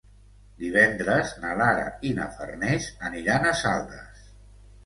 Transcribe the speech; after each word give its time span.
Divendres 0.61 1.33
na 1.43 1.51
Lara 1.59 1.85
i 2.09 2.13
na 2.21 2.27
Farners 2.39 2.89
aniran 3.11 3.47
a 3.51 3.53
Saldes. 3.63 4.29